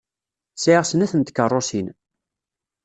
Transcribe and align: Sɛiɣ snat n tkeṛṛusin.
Sɛiɣ 0.55 0.83
snat 0.85 1.13
n 1.15 1.21
tkeṛṛusin. 1.23 1.87